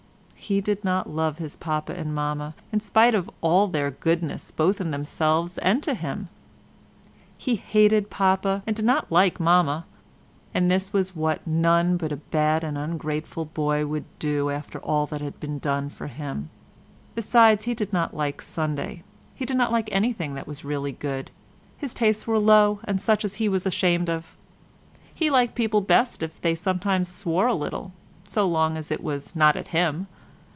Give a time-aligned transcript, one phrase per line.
[0.43, 4.81] He did not love his Papa and Mamma, in spite of all their goodness both
[4.81, 6.27] in themselves and to him.
[7.37, 9.85] He hated Papa, and did not like Mamma,
[10.53, 15.05] and this was what none but a bad and ungrateful boy would do after all
[15.05, 16.49] that had been done for him.
[17.15, 19.03] Besides he did not like Sunday;
[19.35, 21.31] he did not like anything that was really good;
[21.77, 24.35] his tastes were low and such as he was ashamed of.
[25.13, 27.93] He liked people best if they sometimes swore a little,
[28.25, 30.07] so long as it was not at him.